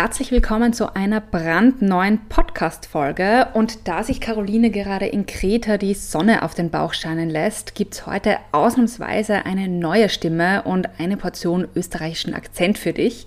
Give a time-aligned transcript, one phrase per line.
[0.00, 3.48] Herzlich willkommen zu einer brandneuen Podcast-Folge.
[3.54, 7.94] Und da sich Caroline gerade in Kreta die Sonne auf den Bauch scheinen lässt, gibt
[7.94, 13.26] es heute ausnahmsweise eine neue Stimme und eine Portion österreichischen Akzent für dich.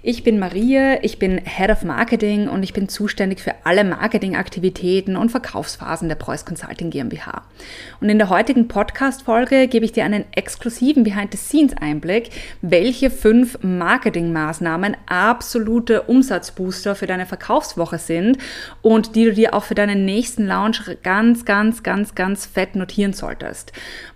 [0.00, 5.16] Ich bin Maria, ich bin Head of Marketing und ich bin zuständig für alle Marketingaktivitäten
[5.16, 7.42] und Verkaufsphasen der Preuß Consulting GmbH.
[8.00, 12.30] Und in der heutigen Podcast-Folge gebe ich dir einen exklusiven Behind-the-Scenes-Einblick,
[12.60, 18.36] welche fünf Marketingmaßnahmen absolute Umsatzbooster für deine Verkaufswoche sind
[18.82, 23.14] und die du dir auch für deinen nächsten Launch ganz, ganz, ganz, ganz fett notieren
[23.14, 23.72] solltest.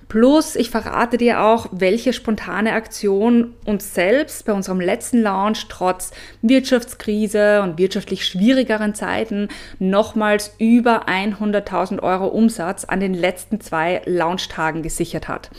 [0.08, 6.12] Plus, ich verrate dir auch, welche spontane Aktion uns selbst bei unserem letzten Launch trotz
[6.42, 14.82] Wirtschaftskrise und wirtschaftlich schwierigeren Zeiten nochmals über 100.000 Euro Umsatz an den letzten zwei Launchtagen
[14.82, 15.50] gesichert hat.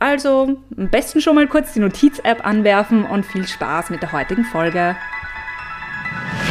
[0.00, 4.44] Also am besten schon mal kurz die Notiz-App anwerfen und viel Spaß mit der heutigen
[4.44, 4.96] Folge.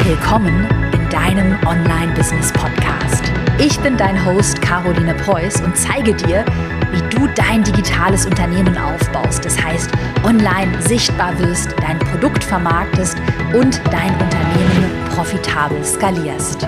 [0.04, 3.24] Willkommen in deinem Online-Business-Podcast.
[3.58, 6.44] Ich bin dein Host Caroline Preuß und zeige dir,
[6.90, 9.44] wie du dein digitales Unternehmen aufbaust.
[9.44, 9.90] Das heißt,
[10.24, 13.16] online sichtbar wirst, dein Produkt vermarktest
[13.54, 16.66] und dein Unternehmen profitabel skalierst.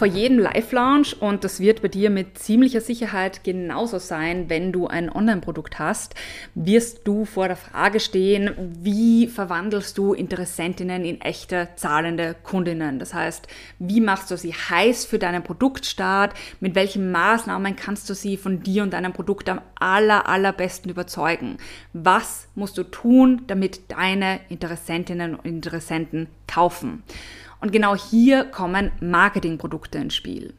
[0.00, 4.86] Vor jedem Live-Launch und das wird bei dir mit ziemlicher Sicherheit genauso sein, wenn du
[4.86, 6.14] ein Online-Produkt hast,
[6.54, 12.98] wirst du vor der Frage stehen, wie verwandelst du Interessentinnen in echte zahlende Kundinnen?
[12.98, 13.46] Das heißt,
[13.78, 16.32] wie machst du sie heiß für deinen Produktstart?
[16.60, 21.58] Mit welchen Maßnahmen kannst du sie von dir und deinem Produkt am aller, allerbesten überzeugen?
[21.92, 27.02] Was musst du tun, damit deine Interessentinnen und Interessenten kaufen?
[27.60, 30.54] Und genau hier kommen Marketingprodukte ins Spiel.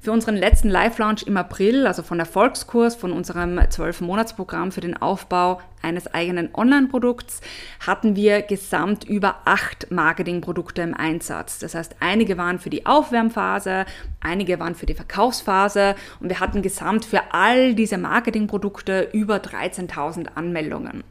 [0.00, 5.60] Für unseren letzten Live-Launch im April, also von Erfolgskurs, von unserem 12-Monats-Programm für den Aufbau
[5.82, 7.40] eines eigenen Online-Produkts,
[7.84, 11.58] hatten wir gesamt über acht Marketingprodukte im Einsatz.
[11.58, 13.84] Das heißt, einige waren für die Aufwärmphase,
[14.20, 20.28] einige waren für die Verkaufsphase und wir hatten gesamt für all diese Marketingprodukte über 13.000
[20.36, 21.02] Anmeldungen.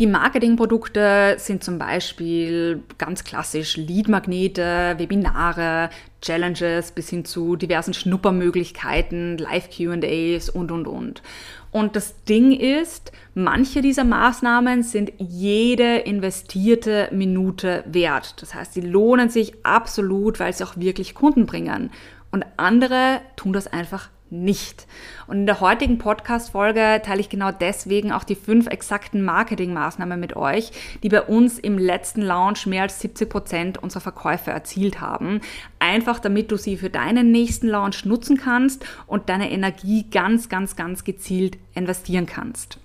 [0.00, 5.90] Die Marketingprodukte sind zum Beispiel ganz klassisch Leadmagnete, Webinare,
[6.22, 11.22] Challenges bis hin zu diversen Schnuppermöglichkeiten, Live-QAs und, und, und.
[11.70, 18.40] Und das Ding ist, manche dieser Maßnahmen sind jede investierte Minute wert.
[18.40, 21.90] Das heißt, sie lohnen sich absolut, weil sie auch wirklich Kunden bringen.
[22.30, 24.86] Und andere tun das einfach nicht.
[25.26, 30.36] Und in der heutigen Podcast-Folge teile ich genau deswegen auch die fünf exakten Marketingmaßnahmen mit
[30.36, 35.40] euch, die bei uns im letzten Launch mehr als 70 Prozent unserer Verkäufe erzielt haben.
[35.78, 40.76] Einfach damit du sie für deinen nächsten Launch nutzen kannst und deine Energie ganz, ganz,
[40.76, 42.78] ganz gezielt investieren kannst.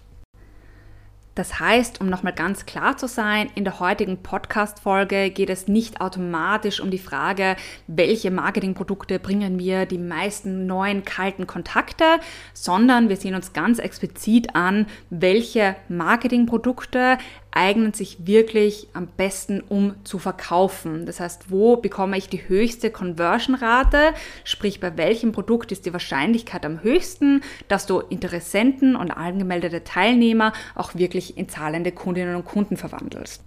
[1.35, 5.99] Das heißt, um nochmal ganz klar zu sein, in der heutigen Podcast-Folge geht es nicht
[5.99, 7.57] automatisch um die Frage,
[7.87, 12.05] welche Marketingprodukte bringen mir die meisten neuen kalten Kontakte,
[12.53, 17.17] sondern wir sehen uns ganz explizit an, welche Marketingprodukte
[17.55, 21.05] eignen sich wirklich am besten, um zu verkaufen.
[21.05, 24.13] Das heißt, wo bekomme ich die höchste Conversion-Rate?
[24.43, 30.53] Sprich, bei welchem Produkt ist die Wahrscheinlichkeit am höchsten, dass du Interessenten und angemeldete Teilnehmer
[30.75, 33.41] auch wirklich in zahlende Kundinnen und Kunden verwandelst.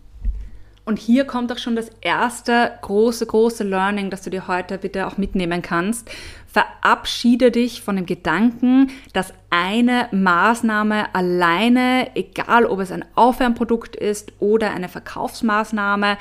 [0.88, 5.06] Und hier kommt auch schon das erste große, große Learning, das du dir heute bitte
[5.06, 6.10] auch mitnehmen kannst.
[6.46, 14.32] Verabschiede dich von dem Gedanken, dass eine Maßnahme alleine, egal ob es ein Aufwärmprodukt ist
[14.40, 16.16] oder eine Verkaufsmaßnahme,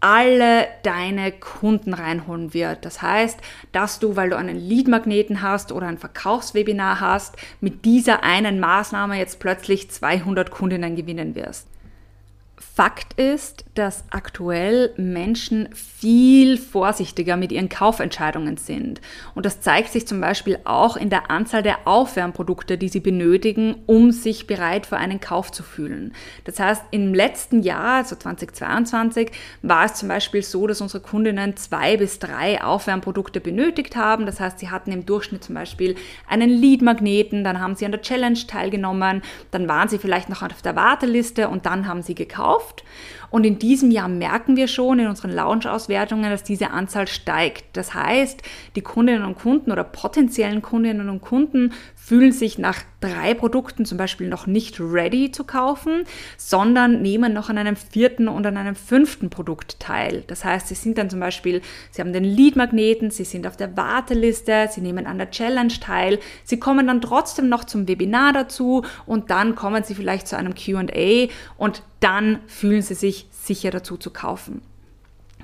[0.00, 2.86] alle deine Kunden reinholen wird.
[2.86, 3.38] Das heißt,
[3.72, 9.18] dass du, weil du einen Lead-Magneten hast oder ein Verkaufswebinar hast, mit dieser einen Maßnahme
[9.18, 11.66] jetzt plötzlich 200 Kundinnen gewinnen wirst.
[12.58, 19.02] Fakt ist, dass aktuell Menschen viel vorsichtiger mit ihren Kaufentscheidungen sind.
[19.34, 23.76] Und das zeigt sich zum Beispiel auch in der Anzahl der Aufwärmprodukte, die sie benötigen,
[23.84, 26.14] um sich bereit für einen Kauf zu fühlen.
[26.44, 31.56] Das heißt, im letzten Jahr, also 2022, war es zum Beispiel so, dass unsere Kundinnen
[31.56, 34.24] zwei bis drei Aufwärmprodukte benötigt haben.
[34.24, 35.94] Das heißt, sie hatten im Durchschnitt zum Beispiel
[36.26, 39.20] einen Lead-Magneten, dann haben sie an der Challenge teilgenommen,
[39.50, 42.82] dann waren sie vielleicht noch auf der Warteliste und dann haben sie gekauft oft.
[43.30, 47.76] Und in diesem Jahr merken wir schon in unseren Launch-Auswertungen, dass diese Anzahl steigt.
[47.76, 48.42] Das heißt,
[48.76, 53.98] die Kundinnen und Kunden oder potenziellen Kundinnen und Kunden fühlen sich nach drei Produkten zum
[53.98, 56.04] Beispiel noch nicht ready zu kaufen,
[56.36, 60.24] sondern nehmen noch an einem vierten und an einem fünften Produkt teil.
[60.26, 63.76] Das heißt, sie sind dann zum Beispiel, sie haben den Lead-Magneten, sie sind auf der
[63.76, 68.84] Warteliste, sie nehmen an der Challenge teil, sie kommen dann trotzdem noch zum Webinar dazu
[69.04, 73.15] und dann kommen sie vielleicht zu einem QA und dann fühlen sie sich
[73.46, 74.62] sicher dazu zu kaufen.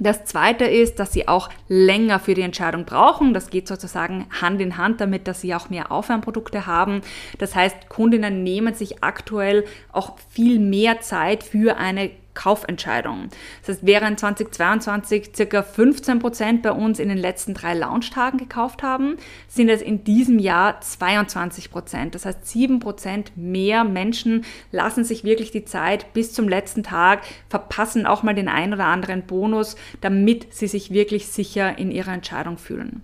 [0.00, 3.34] Das zweite ist, dass sie auch länger für die Entscheidung brauchen.
[3.34, 7.02] Das geht sozusagen Hand in Hand damit, dass sie auch mehr Aufwärmprodukte haben.
[7.38, 13.28] Das heißt, Kundinnen nehmen sich aktuell auch viel mehr Zeit für eine Kaufentscheidungen.
[13.60, 18.82] Das heißt, während 2022 circa 15 Prozent bei uns in den letzten drei Launchtagen gekauft
[18.82, 19.16] haben,
[19.48, 22.14] sind es in diesem Jahr 22 Prozent.
[22.14, 27.22] Das heißt, 7 Prozent mehr Menschen lassen sich wirklich die Zeit bis zum letzten Tag,
[27.48, 32.12] verpassen auch mal den ein oder anderen Bonus, damit sie sich wirklich sicher in ihrer
[32.12, 33.02] Entscheidung fühlen.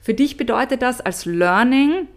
[0.00, 2.08] Für dich bedeutet das als Learning,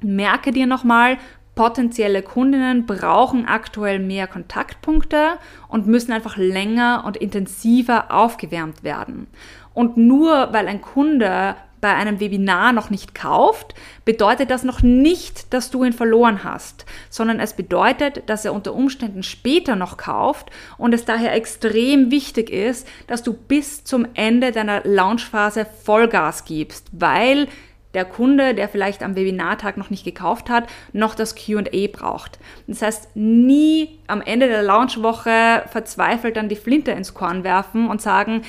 [0.00, 1.18] merke dir nochmal,
[1.54, 5.38] Potenzielle Kundinnen brauchen aktuell mehr Kontaktpunkte
[5.68, 9.26] und müssen einfach länger und intensiver aufgewärmt werden.
[9.74, 15.52] Und nur weil ein Kunde bei einem Webinar noch nicht kauft, bedeutet das noch nicht,
[15.52, 20.50] dass du ihn verloren hast, sondern es bedeutet, dass er unter Umständen später noch kauft
[20.78, 26.86] und es daher extrem wichtig ist, dass du bis zum Ende deiner Launchphase Vollgas gibst,
[26.92, 27.48] weil
[27.94, 32.38] der Kunde, der vielleicht am Webinartag noch nicht gekauft hat, noch das QA braucht.
[32.66, 38.00] Das heißt, nie am Ende der Launchwoche verzweifelt dann die Flinte ins Korn werfen und
[38.00, 38.42] sagen,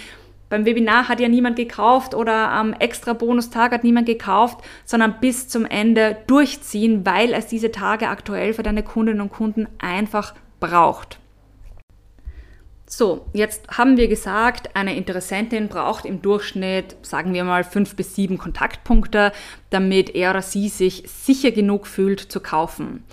[0.53, 5.47] beim Webinar hat ja niemand gekauft oder am extra Bonustag hat niemand gekauft, sondern bis
[5.47, 11.17] zum Ende durchziehen, weil es diese Tage aktuell für deine Kundinnen und Kunden einfach braucht.
[12.95, 18.13] So, jetzt haben wir gesagt, eine Interessentin braucht im Durchschnitt, sagen wir mal, fünf bis
[18.13, 19.31] sieben Kontaktpunkte,
[19.71, 23.03] damit er oder sie sich sicher genug fühlt zu kaufen.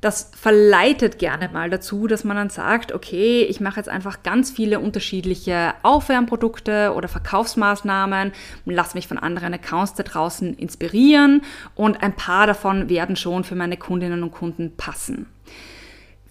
[0.00, 4.50] Das verleitet gerne mal dazu, dass man dann sagt, okay, ich mache jetzt einfach ganz
[4.50, 8.32] viele unterschiedliche Aufwärmprodukte oder Verkaufsmaßnahmen,
[8.64, 11.42] lass mich von anderen Accounts da draußen inspirieren
[11.76, 15.28] und ein paar davon werden schon für meine Kundinnen und Kunden passen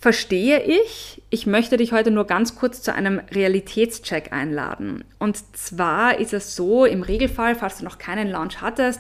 [0.01, 1.21] verstehe ich.
[1.30, 5.03] Ich möchte dich heute nur ganz kurz zu einem Realitätscheck einladen.
[5.19, 9.00] Und zwar ist es so, im Regelfall, falls du noch keinen Launch hattest,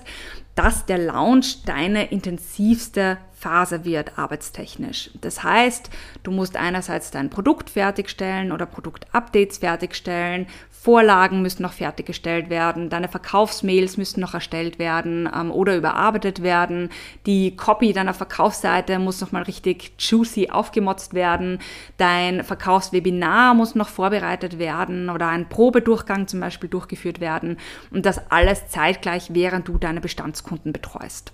[0.53, 5.09] dass der Launch deine intensivste Phase wird, arbeitstechnisch.
[5.19, 5.89] Das heißt,
[6.21, 13.07] du musst einerseits dein Produkt fertigstellen oder Produktupdates fertigstellen, Vorlagen müssen noch fertiggestellt werden, deine
[13.07, 16.89] Verkaufsmails müssen noch erstellt werden ähm, oder überarbeitet werden,
[17.25, 21.59] die Copy deiner Verkaufsseite muss noch mal richtig juicy aufgemotzt werden,
[21.97, 27.57] dein Verkaufswebinar muss noch vorbereitet werden oder ein Probedurchgang zum Beispiel durchgeführt werden
[27.89, 31.33] und das alles zeitgleich, während du deine Bestandskunden betreust.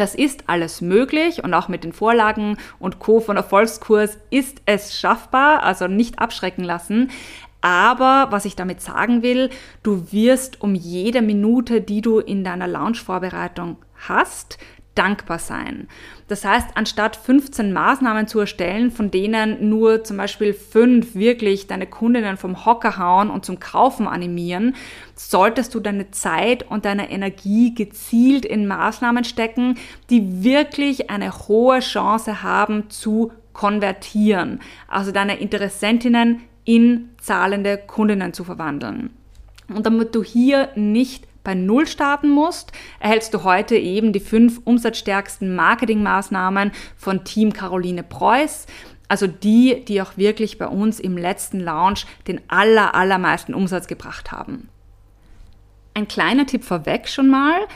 [0.00, 3.20] Das ist alles möglich und auch mit den Vorlagen und Co.
[3.20, 7.10] von Erfolgskurs ist es schaffbar, also nicht abschrecken lassen.
[7.60, 9.50] Aber was ich damit sagen will,
[9.82, 13.76] du wirst um jede Minute, die du in deiner Launch-Vorbereitung
[14.08, 14.56] hast,
[15.00, 15.88] dankbar sein.
[16.28, 21.86] Das heißt, anstatt 15 Maßnahmen zu erstellen, von denen nur zum Beispiel fünf wirklich deine
[21.86, 24.76] Kundinnen vom Hocker hauen und zum Kaufen animieren,
[25.14, 29.76] solltest du deine Zeit und deine Energie gezielt in Maßnahmen stecken,
[30.10, 34.60] die wirklich eine hohe Chance haben zu konvertieren.
[34.86, 39.10] Also deine Interessentinnen in zahlende Kundinnen zu verwandeln.
[39.74, 44.60] Und damit du hier nicht bei Null starten musst, erhältst du heute eben die fünf
[44.64, 48.66] umsatzstärksten Marketingmaßnahmen von Team Caroline Preuß.
[49.08, 54.30] Also die, die auch wirklich bei uns im letzten Launch den aller, allermeisten Umsatz gebracht
[54.30, 54.68] haben.
[55.94, 57.66] Ein kleiner Tipp vorweg schon mal.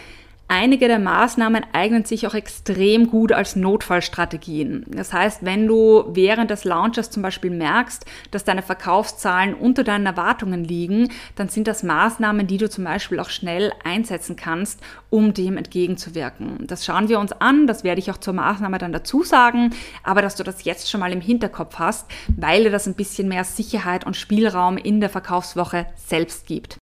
[0.47, 4.85] Einige der Maßnahmen eignen sich auch extrem gut als Notfallstrategien.
[4.89, 10.05] Das heißt, wenn du während des Launches zum Beispiel merkst, dass deine Verkaufszahlen unter deinen
[10.05, 15.33] Erwartungen liegen, dann sind das Maßnahmen, die du zum Beispiel auch schnell einsetzen kannst, um
[15.33, 16.67] dem entgegenzuwirken.
[16.67, 19.71] Das schauen wir uns an, das werde ich auch zur Maßnahme dann dazu sagen,
[20.03, 23.29] aber dass du das jetzt schon mal im Hinterkopf hast, weil dir das ein bisschen
[23.29, 26.77] mehr Sicherheit und Spielraum in der Verkaufswoche selbst gibt.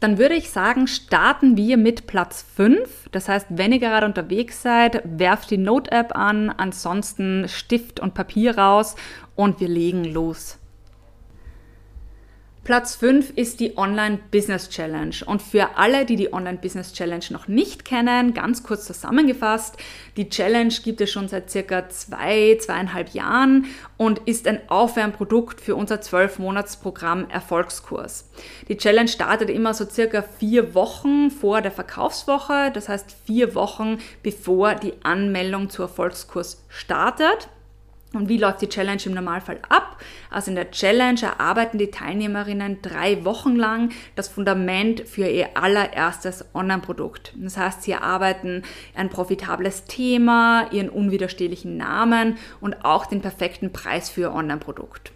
[0.00, 3.08] Dann würde ich sagen, starten wir mit Platz 5.
[3.10, 8.56] Das heißt, wenn ihr gerade unterwegs seid, werft die Note-App an, ansonsten Stift und Papier
[8.56, 8.94] raus
[9.34, 10.58] und wir legen los.
[12.68, 15.14] Platz 5 ist die Online Business Challenge.
[15.24, 19.78] Und für alle, die die Online Business Challenge noch nicht kennen, ganz kurz zusammengefasst,
[20.18, 25.76] die Challenge gibt es schon seit circa zwei, zweieinhalb Jahren und ist ein Aufwärmprodukt für
[25.76, 28.28] unser 12-Monats-Programm Erfolgskurs.
[28.68, 33.96] Die Challenge startet immer so circa vier Wochen vor der Verkaufswoche, das heißt vier Wochen
[34.22, 37.48] bevor die Anmeldung zu Erfolgskurs startet.
[38.14, 40.00] Und wie läuft die Challenge im Normalfall ab?
[40.30, 46.46] Also in der Challenge erarbeiten die Teilnehmerinnen drei Wochen lang das Fundament für ihr allererstes
[46.54, 47.34] Online-Produkt.
[47.36, 48.62] Das heißt, sie erarbeiten
[48.94, 55.12] ein profitables Thema, ihren unwiderstehlichen Namen und auch den perfekten Preis für ihr Online-Produkt.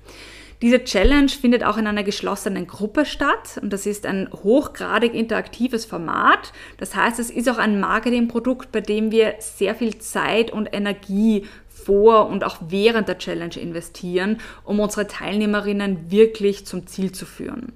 [0.62, 5.84] Diese Challenge findet auch in einer geschlossenen Gruppe statt und das ist ein hochgradig interaktives
[5.84, 6.52] Format.
[6.78, 11.46] Das heißt, es ist auch ein Marketingprodukt, bei dem wir sehr viel Zeit und Energie
[11.68, 17.72] vor und auch während der Challenge investieren, um unsere Teilnehmerinnen wirklich zum Ziel zu führen.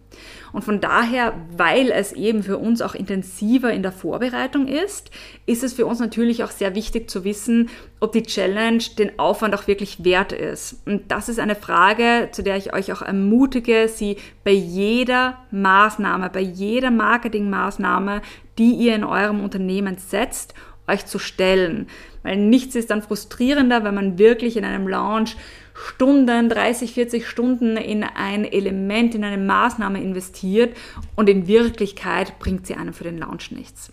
[0.56, 5.10] Und von daher, weil es eben für uns auch intensiver in der Vorbereitung ist,
[5.44, 7.68] ist es für uns natürlich auch sehr wichtig zu wissen,
[8.00, 10.80] ob die Challenge den Aufwand auch wirklich wert ist.
[10.86, 16.30] Und das ist eine Frage, zu der ich euch auch ermutige, sie bei jeder Maßnahme,
[16.30, 18.22] bei jeder Marketingmaßnahme,
[18.56, 20.54] die ihr in eurem Unternehmen setzt,
[20.88, 21.86] euch zu stellen.
[22.22, 25.36] Weil nichts ist dann frustrierender, wenn man wirklich in einem Launch
[25.76, 30.76] Stunden, 30, 40 Stunden in ein Element, in eine Maßnahme investiert
[31.14, 33.90] und in Wirklichkeit bringt sie einem für den Launch nichts.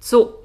[0.00, 0.42] So.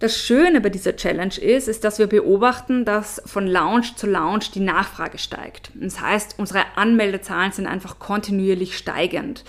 [0.00, 4.50] Das Schöne bei dieser Challenge ist, ist, dass wir beobachten, dass von Launch zu Launch
[4.50, 5.70] die Nachfrage steigt.
[5.74, 9.44] Das heißt, unsere Anmeldezahlen sind einfach kontinuierlich steigend.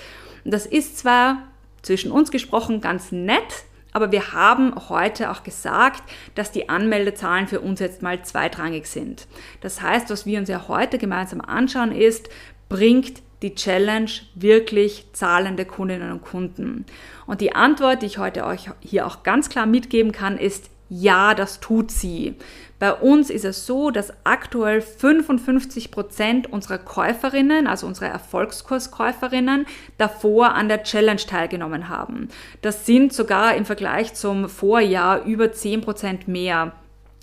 [0.46, 1.48] Und das ist zwar
[1.82, 6.04] zwischen uns gesprochen ganz nett, aber wir haben heute auch gesagt,
[6.36, 9.26] dass die Anmeldezahlen für uns jetzt mal zweitrangig sind.
[9.62, 12.28] Das heißt, was wir uns ja heute gemeinsam anschauen ist,
[12.68, 16.86] bringt die Challenge wirklich zahlende Kundinnen und Kunden?
[17.26, 21.34] Und die Antwort, die ich heute euch hier auch ganz klar mitgeben kann, ist ja,
[21.34, 22.36] das tut sie.
[22.78, 29.66] Bei uns ist es so, dass aktuell 55 Prozent unserer Käuferinnen, also unserer Erfolgskurskäuferinnen,
[29.98, 32.28] davor an der Challenge teilgenommen haben.
[32.62, 36.74] Das sind sogar im Vergleich zum Vorjahr über 10 Prozent mehr.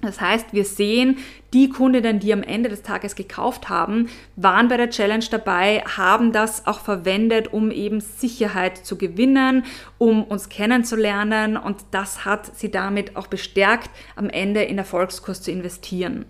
[0.03, 1.19] Das heißt, wir sehen,
[1.53, 6.33] die Kundinnen, die am Ende des Tages gekauft haben, waren bei der Challenge dabei, haben
[6.33, 9.65] das auch verwendet, um eben Sicherheit zu gewinnen,
[9.99, 15.53] um uns kennenzulernen und das hat sie damit auch bestärkt, am Ende in Erfolgskurs zu
[15.53, 16.25] investieren.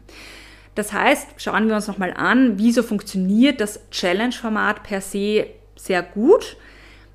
[0.74, 6.58] Das heißt, schauen wir uns nochmal an, wieso funktioniert das Challenge-Format per se sehr gut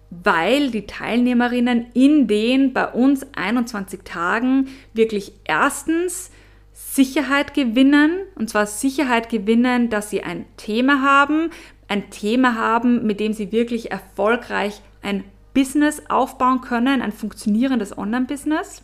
[0.09, 6.31] weil die Teilnehmerinnen in den bei uns 21 Tagen wirklich erstens
[6.97, 11.51] Sicherheit gewinnen, und zwar Sicherheit gewinnen, dass sie ein Thema haben,
[11.87, 15.23] ein Thema haben, mit dem sie wirklich erfolgreich ein
[15.53, 18.81] Business aufbauen können, ein funktionierendes Online-Business.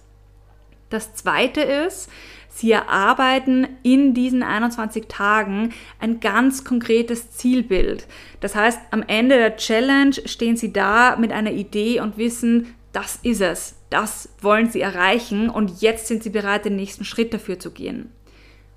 [0.91, 2.08] Das zweite ist,
[2.50, 8.05] sie erarbeiten in diesen 21 Tagen ein ganz konkretes Zielbild.
[8.41, 13.19] Das heißt, am Ende der Challenge stehen sie da mit einer Idee und wissen, das
[13.23, 17.59] ist es, das wollen sie erreichen und jetzt sind sie bereit, den nächsten Schritt dafür
[17.59, 18.12] zu gehen.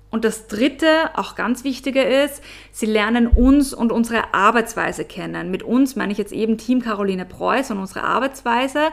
[0.09, 5.51] Und das Dritte, auch ganz wichtige ist, sie lernen uns und unsere Arbeitsweise kennen.
[5.51, 8.87] Mit uns meine ich jetzt eben Team Caroline Preuß und unsere Arbeitsweise,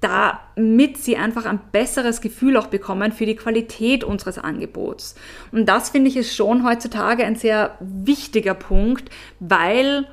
[0.00, 5.14] damit sie einfach ein besseres Gefühl auch bekommen für die Qualität unseres Angebots.
[5.50, 9.10] Und das finde ich ist schon heutzutage ein sehr wichtiger Punkt,
[9.40, 10.06] weil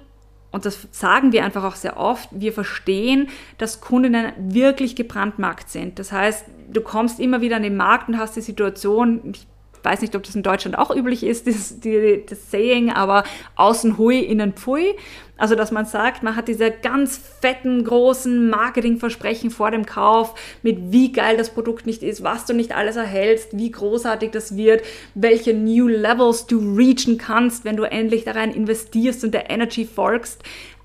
[0.51, 5.99] und das sagen wir einfach auch sehr oft, wir verstehen, dass Kundinnen wirklich gebrandmarkt sind.
[5.99, 9.47] Das heißt, du kommst immer wieder an den Markt und hast die Situation, ich
[9.87, 13.23] weiß nicht, ob das in Deutschland auch üblich ist, das, die, das Saying, aber
[13.55, 14.95] außen hui, innen pfui.
[15.37, 20.91] Also, dass man sagt, man hat diese ganz fetten, großen Marketingversprechen vor dem Kauf, mit
[20.91, 24.83] wie geil das Produkt nicht ist, was du nicht alles erhältst, wie großartig das wird,
[25.13, 29.85] welche New Levels du reachen kannst, wenn du endlich da rein investierst und der Energy
[29.85, 30.41] folgst.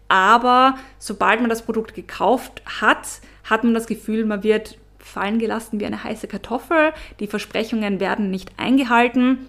[0.08, 3.06] Aber sobald man das Produkt gekauft hat,
[3.44, 6.92] hat man das Gefühl, man wird fallen gelassen wie eine heiße Kartoffel.
[7.20, 9.48] Die Versprechungen werden nicht eingehalten.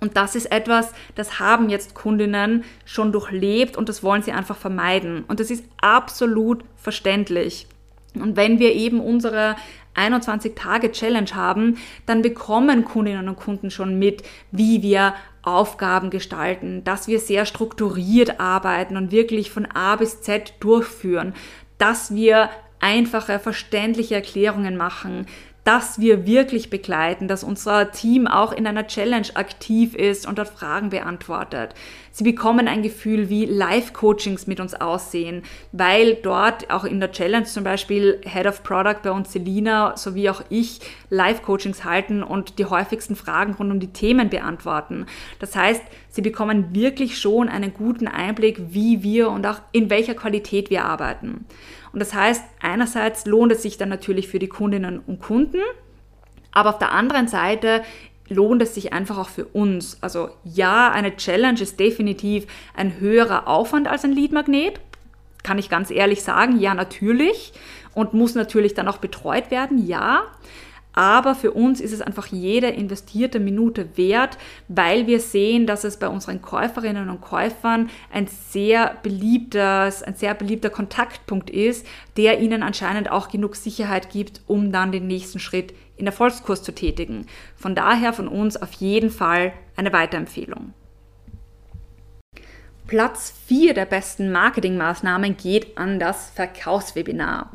[0.00, 4.56] Und das ist etwas, das haben jetzt Kundinnen schon durchlebt und das wollen sie einfach
[4.56, 5.24] vermeiden.
[5.28, 7.66] Und das ist absolut verständlich.
[8.14, 9.56] Und wenn wir eben unsere
[9.96, 17.20] 21-Tage-Challenge haben, dann bekommen Kundinnen und Kunden schon mit, wie wir Aufgaben gestalten, dass wir
[17.20, 21.34] sehr strukturiert arbeiten und wirklich von A bis Z durchführen,
[21.78, 22.50] dass wir
[22.84, 25.26] einfache, verständliche Erklärungen machen,
[25.64, 30.48] dass wir wirklich begleiten, dass unser Team auch in einer Challenge aktiv ist und dort
[30.48, 31.74] Fragen beantwortet.
[32.10, 37.46] Sie bekommen ein Gefühl, wie Live-Coachings mit uns aussehen, weil dort auch in der Challenge
[37.46, 42.66] zum Beispiel Head of Product bei uns Selina sowie auch ich Live-Coachings halten und die
[42.66, 45.06] häufigsten Fragen rund um die Themen beantworten.
[45.40, 50.14] Das heißt, Sie bekommen wirklich schon einen guten Einblick, wie wir und auch in welcher
[50.14, 51.46] Qualität wir arbeiten.
[51.94, 55.60] Und das heißt, einerseits lohnt es sich dann natürlich für die Kundinnen und Kunden,
[56.50, 57.84] aber auf der anderen Seite
[58.28, 59.98] lohnt es sich einfach auch für uns.
[60.00, 64.80] Also ja, eine Challenge ist definitiv ein höherer Aufwand als ein Leadmagnet.
[65.44, 67.52] Kann ich ganz ehrlich sagen, ja, natürlich.
[67.94, 70.24] Und muss natürlich dann auch betreut werden, ja.
[70.94, 75.98] Aber für uns ist es einfach jede investierte Minute wert, weil wir sehen, dass es
[75.98, 81.86] bei unseren Käuferinnen und Käufern ein sehr beliebtes, ein sehr beliebter Kontaktpunkt ist,
[82.16, 86.72] der ihnen anscheinend auch genug Sicherheit gibt, um dann den nächsten Schritt in Erfolgskurs zu
[86.72, 87.26] tätigen.
[87.56, 90.72] Von daher von uns auf jeden Fall eine Weiterempfehlung.
[92.86, 97.50] Platz 4 der besten Marketingmaßnahmen geht an das Verkaufswebinar.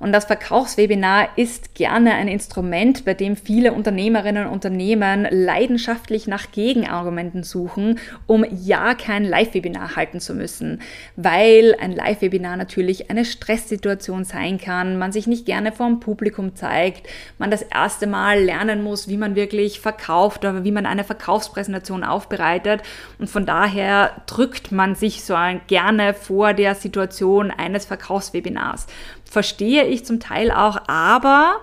[0.00, 6.52] Und das Verkaufswebinar ist gerne ein Instrument, bei dem viele Unternehmerinnen und Unternehmen leidenschaftlich nach
[6.52, 10.80] Gegenargumenten suchen, um ja kein Live-Webinar halten zu müssen,
[11.16, 16.56] weil ein Live-Webinar natürlich eine Stresssituation sein kann, man sich nicht gerne vor dem Publikum
[16.56, 21.04] zeigt, man das erste Mal lernen muss, wie man wirklich verkauft oder wie man eine
[21.04, 22.82] Verkaufspräsentation aufbereitet.
[23.18, 28.86] Und von daher drückt man sich so gerne vor der Situation eines Verkaufswebinars
[29.30, 31.60] verstehe ich zum Teil auch, aber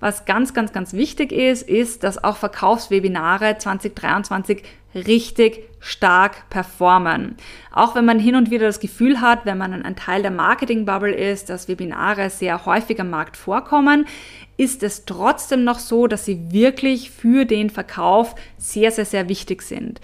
[0.00, 7.36] was ganz, ganz, ganz wichtig ist, ist, dass auch Verkaufswebinare 2023 richtig stark performen.
[7.70, 11.14] Auch wenn man hin und wieder das Gefühl hat, wenn man ein Teil der Marketing-Bubble
[11.14, 14.06] ist, dass Webinare sehr häufig am Markt vorkommen,
[14.56, 19.62] ist es trotzdem noch so, dass sie wirklich für den Verkauf sehr, sehr, sehr wichtig
[19.62, 20.00] sind.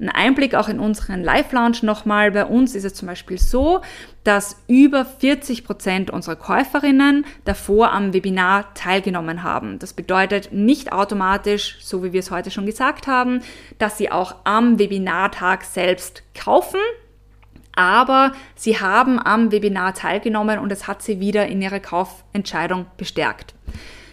[0.00, 2.30] Ein Einblick auch in unseren Live-Launch nochmal.
[2.30, 3.80] Bei uns ist es zum Beispiel so,
[4.22, 9.80] dass über 40 Prozent unserer Käuferinnen davor am Webinar teilgenommen haben.
[9.80, 13.40] Das bedeutet nicht automatisch, so wie wir es heute schon gesagt haben,
[13.78, 16.80] dass sie auch am Webinartag selbst kaufen,
[17.74, 23.54] aber sie haben am Webinar teilgenommen und es hat sie wieder in ihrer Kaufentscheidung bestärkt.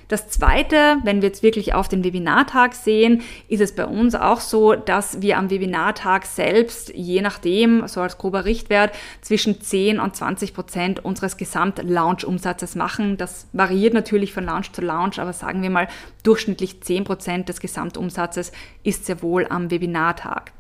[0.08, 4.40] Das Zweite, wenn wir jetzt wirklich auf den Webinartag sehen, ist es bei uns auch
[4.40, 10.16] so, dass wir am Webinartag selbst, je nachdem, so als grober Richtwert, zwischen 10 und
[10.16, 13.18] 20 Prozent unseres Gesamt-Launch-Umsatzes machen.
[13.18, 15.88] Das variiert natürlich von Launch zu Launch, aber sagen wir mal,
[16.22, 18.52] durchschnittlich 10 Prozent des Gesamtumsatzes
[18.84, 20.52] ist sehr wohl am Webinartag.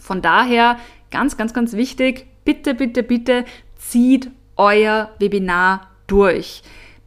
[0.00, 0.78] Von daher
[1.12, 3.44] ganz, ganz, ganz wichtig, bitte, bitte, bitte
[3.76, 6.62] zieht euer Webinar durch.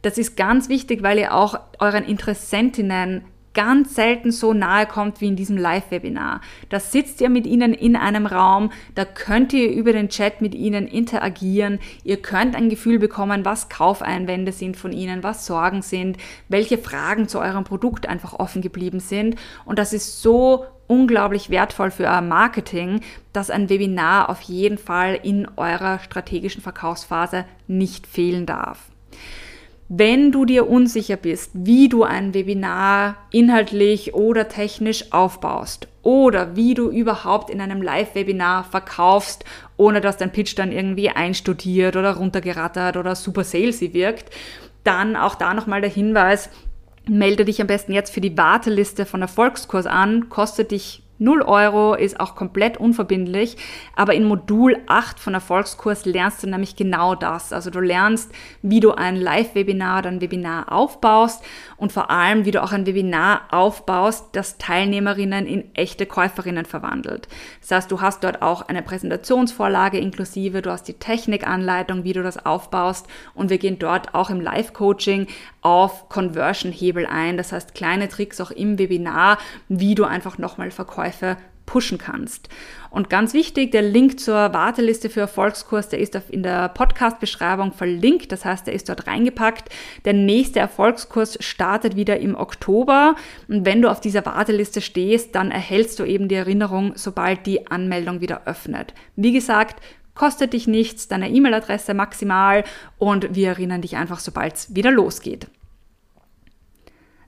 [0.06, 5.26] Das ist ganz wichtig, weil ihr auch euren Interessentinnen ganz selten so nahe kommt wie
[5.26, 6.42] in diesem Live-Webinar.
[6.68, 10.54] Da sitzt ihr mit ihnen in einem Raum, da könnt ihr über den Chat mit
[10.54, 16.18] ihnen interagieren, ihr könnt ein Gefühl bekommen, was Kaufeinwände sind von ihnen, was Sorgen sind,
[16.48, 21.90] welche Fragen zu eurem Produkt einfach offen geblieben sind und das ist so unglaublich wertvoll
[21.90, 23.00] für euer Marketing,
[23.32, 28.92] dass ein Webinar auf jeden Fall in eurer strategischen Verkaufsphase nicht fehlen darf.
[29.88, 36.74] Wenn du dir unsicher bist, wie du ein Webinar inhaltlich oder technisch aufbaust oder wie
[36.74, 39.44] du überhaupt in einem Live-Webinar verkaufst,
[39.76, 44.30] ohne dass dein Pitch dann irgendwie einstudiert oder runtergerattert oder super salesy wirkt,
[44.82, 46.50] dann auch da nochmal der Hinweis,
[47.08, 51.94] melde dich am besten jetzt für die Warteliste von Erfolgskurs an, kostet dich 0 Euro
[51.94, 53.56] ist auch komplett unverbindlich,
[53.94, 57.52] aber in Modul 8 von Erfolgskurs lernst du nämlich genau das.
[57.52, 61.42] Also du lernst, wie du ein Live-Webinar oder ein Webinar aufbaust
[61.76, 67.28] und vor allem, wie du auch ein Webinar aufbaust, das Teilnehmerinnen in echte Käuferinnen verwandelt.
[67.60, 72.22] Das heißt, du hast dort auch eine Präsentationsvorlage inklusive, du hast die Technikanleitung, wie du
[72.22, 75.26] das aufbaust und wir gehen dort auch im Live-Coaching
[75.62, 77.36] auf Conversion-Hebel ein.
[77.36, 81.36] Das heißt, kleine Tricks auch im Webinar, wie du einfach nochmal Verkäufe
[81.66, 82.48] pushen kannst.
[82.90, 88.32] Und ganz wichtig, der Link zur Warteliste für Erfolgskurs, der ist in der Podcast-Beschreibung verlinkt.
[88.32, 89.68] Das heißt, der ist dort reingepackt.
[90.04, 93.16] Der nächste Erfolgskurs startet wieder im Oktober.
[93.48, 97.66] Und wenn du auf dieser Warteliste stehst, dann erhältst du eben die Erinnerung, sobald die
[97.66, 98.94] Anmeldung wieder öffnet.
[99.16, 99.82] Wie gesagt,
[100.14, 102.64] kostet dich nichts, deine E-Mail-Adresse maximal
[102.98, 105.48] und wir erinnern dich einfach, sobald es wieder losgeht.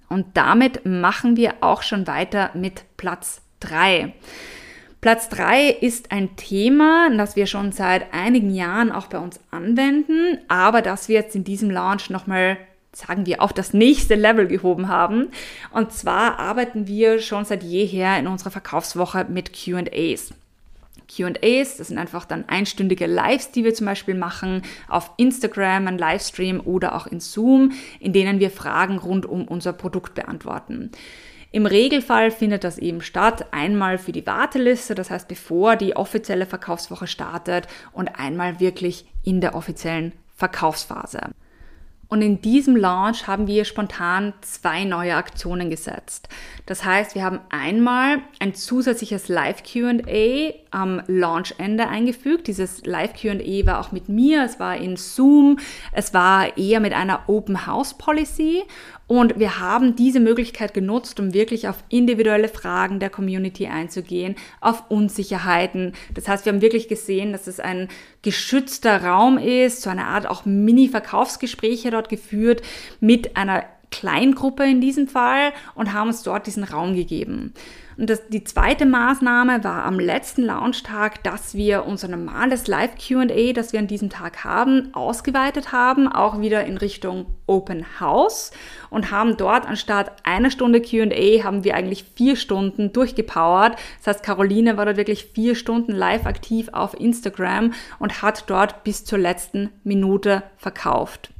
[0.09, 4.15] Und damit machen wir auch schon weiter mit Platz 3.
[5.01, 10.39] Platz 3 ist ein Thema, das wir schon seit einigen Jahren auch bei uns anwenden,
[10.49, 12.59] aber das wir jetzt in diesem Launch nochmal
[12.93, 15.29] sagen wir, auf das nächste Level gehoben haben.
[15.73, 20.33] Und zwar arbeiten wir schon seit jeher in unserer Verkaufswoche mit QAs.
[21.07, 25.99] QAs, das sind einfach dann einstündige Lives, die wir zum Beispiel machen auf Instagram, ein
[25.99, 30.91] Livestream oder auch in Zoom, in denen wir Fragen rund um unser Produkt beantworten.
[31.51, 36.45] Im Regelfall findet das eben statt, einmal für die Warteliste, das heißt bevor die offizielle
[36.45, 41.31] Verkaufswoche startet und einmal wirklich in der offiziellen Verkaufsphase.
[42.11, 46.31] Und in diesem Launch haben wir spontan zwei neue Aktionen gesetzt.
[46.65, 52.47] Das heißt, wir haben einmal ein zusätzliches Live QA am Launchende eingefügt.
[52.47, 55.59] Dieses Live QA war auch mit mir, es war in Zoom,
[55.93, 58.63] es war eher mit einer Open House Policy
[59.09, 64.85] und wir haben diese Möglichkeit genutzt, um wirklich auf individuelle Fragen der Community einzugehen, auf
[64.91, 65.95] Unsicherheiten.
[66.13, 67.89] Das heißt, wir haben wirklich gesehen, dass es ein
[68.23, 72.63] geschützter Raum ist, so eine Art auch Mini-Verkaufsgespräche dort geführt
[73.01, 77.55] mit einer Kleingruppe in diesem Fall und haben uns dort diesen Raum gegeben.
[77.99, 83.73] Und das, die zweite Maßnahme war am letzten Launchtag, dass wir unser normales Live-QA, das
[83.73, 88.53] wir an diesem Tag haben, ausgeweitet haben, auch wieder in Richtung Open House
[88.89, 93.77] und haben dort anstatt einer Stunde QA haben wir eigentlich vier Stunden durchgepowert.
[93.99, 98.85] Das heißt, Caroline war dort wirklich vier Stunden live aktiv auf Instagram und hat dort
[98.85, 101.31] bis zur letzten Minute verkauft.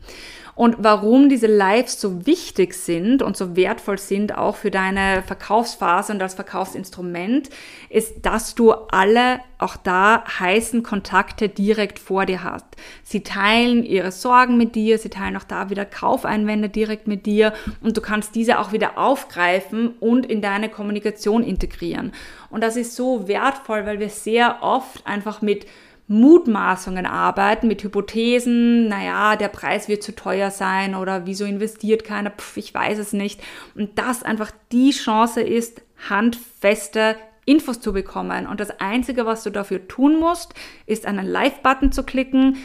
[0.59, 6.13] Und warum diese Lives so wichtig sind und so wertvoll sind, auch für deine Verkaufsphase
[6.13, 7.49] und als Verkaufsinstrument,
[7.91, 12.65] ist, dass du alle auch da heißen Kontakte direkt vor dir hast.
[13.05, 17.53] Sie teilen ihre Sorgen mit dir, sie teilen auch da wieder Kaufeinwände direkt mit dir
[17.81, 22.11] und du kannst diese auch wieder aufgreifen und in deine Kommunikation integrieren.
[22.51, 25.67] Und das ist so wertvoll, weil wir sehr oft einfach mit
[26.09, 32.31] Mutmaßungen arbeiten, mit Hypothesen, naja, der Preis wird zu teuer sein oder wieso investiert keiner,
[32.31, 33.41] pf, ich weiß es nicht.
[33.75, 38.47] Und das einfach die Chance ist, handfeste Infos zu bekommen.
[38.47, 40.55] Und das Einzige, was du dafür tun musst,
[40.87, 42.57] ist einen Live-Button zu klicken.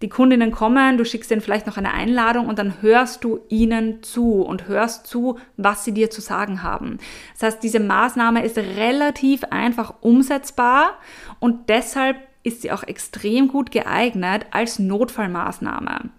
[0.00, 4.04] Die Kundinnen kommen, du schickst ihnen vielleicht noch eine Einladung und dann hörst du ihnen
[4.04, 6.98] zu und hörst zu, was sie dir zu sagen haben.
[7.32, 10.98] Das heißt, diese Maßnahme ist relativ einfach umsetzbar
[11.40, 16.10] und deshalb ist sie auch extrem gut geeignet als Notfallmaßnahme.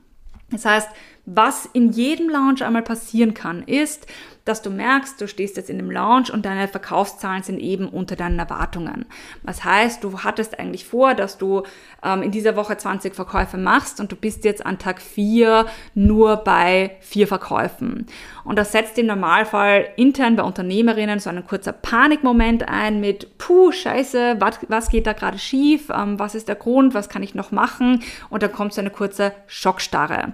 [0.52, 0.90] Das heißt,
[1.32, 4.08] was in jedem Lounge einmal passieren kann, ist,
[4.46, 8.16] dass du merkst, du stehst jetzt in dem Lounge und deine Verkaufszahlen sind eben unter
[8.16, 9.06] deinen Erwartungen.
[9.44, 11.62] Was heißt, du hattest eigentlich vor, dass du
[12.04, 16.38] ähm, in dieser Woche 20 Verkäufe machst und du bist jetzt an Tag 4 nur
[16.38, 18.08] bei vier Verkäufen.
[18.44, 23.72] Und das setzt im Normalfall intern bei Unternehmerinnen so einen kurzer Panikmoment ein mit, puh,
[23.72, 27.36] scheiße, was, was geht da gerade schief, ähm, was ist der Grund, was kann ich
[27.36, 28.02] noch machen?
[28.32, 30.34] Und dann kommt so eine kurze Schockstarre.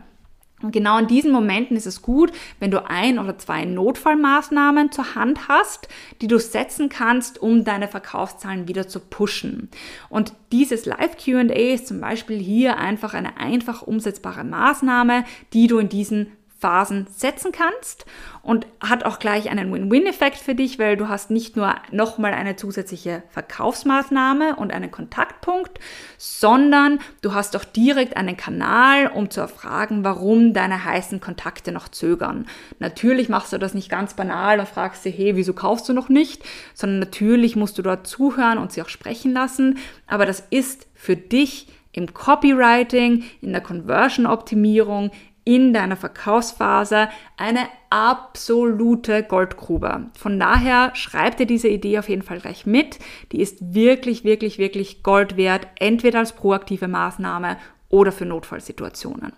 [0.62, 5.16] Und genau in diesen Momenten ist es gut, wenn du ein oder zwei Notfallmaßnahmen zur
[5.16, 5.90] Hand hast,
[6.22, 9.70] die du setzen kannst, um deine Verkaufszahlen wieder zu pushen.
[10.10, 15.90] Und dieses Live-QA ist zum Beispiel hier einfach eine einfach umsetzbare Maßnahme, die du in
[15.90, 16.32] diesen
[16.66, 18.08] Phasen setzen kannst
[18.42, 22.56] und hat auch gleich einen Win-Win-Effekt für dich, weil du hast nicht nur nochmal eine
[22.56, 25.80] zusätzliche Verkaufsmaßnahme und einen Kontaktpunkt,
[26.18, 31.88] sondern du hast auch direkt einen Kanal, um zu erfragen, warum deine heißen Kontakte noch
[31.88, 32.48] zögern.
[32.80, 36.10] Natürlich machst du das nicht ganz banal und fragst sie, hey, wieso kaufst du noch
[36.10, 40.88] nicht, sondern natürlich musst du dort zuhören und sie auch sprechen lassen, aber das ist
[40.96, 45.12] für dich im Copywriting, in der Conversion-Optimierung,
[45.46, 50.08] in deiner Verkaufsphase eine absolute Goldgrube.
[50.18, 53.00] Von daher schreib dir diese Idee auf jeden Fall gleich mit.
[53.32, 57.58] Die ist wirklich, wirklich, wirklich Gold wert, entweder als proaktive Maßnahme
[57.90, 59.32] oder für Notfallsituationen.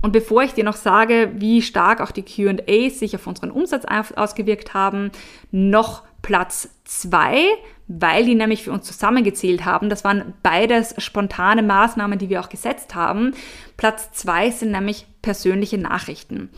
[0.00, 3.84] Und bevor ich dir noch sage, wie stark auch die QAs sich auf unseren Umsatz
[4.14, 5.10] ausgewirkt haben,
[5.50, 7.44] noch Platz zwei,
[7.86, 9.90] weil die nämlich für uns zusammengezählt haben.
[9.90, 13.34] Das waren beides spontane Maßnahmen, die wir auch gesetzt haben.
[13.76, 16.48] Platz zwei sind nämlich persönliche Nachrichten.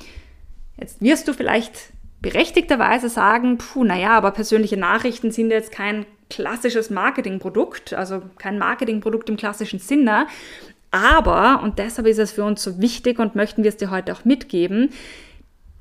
[0.78, 6.88] Jetzt wirst du vielleicht berechtigterweise sagen, puh, naja, aber persönliche Nachrichten sind jetzt kein klassisches
[6.88, 10.28] Marketingprodukt, also kein Marketingprodukt im klassischen Sinne.
[10.92, 14.12] Aber, und deshalb ist es für uns so wichtig und möchten wir es dir heute
[14.12, 14.90] auch mitgeben,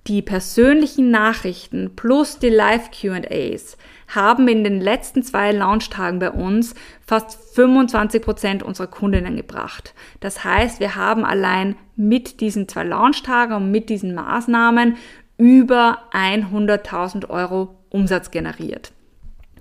[0.08, 7.56] die persönlichen Nachrichten plus die Live-QAs haben in den letzten zwei Launchtagen bei uns fast
[7.56, 9.96] 25 Prozent unserer Kundinnen gebracht.
[10.20, 14.98] Das heißt, wir haben allein mit diesen zwei Launchtagen und mit diesen Maßnahmen
[15.38, 18.92] über 100.000 Euro Umsatz generiert.